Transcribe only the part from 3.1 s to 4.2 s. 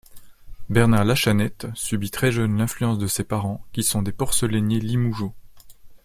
parents qui sont des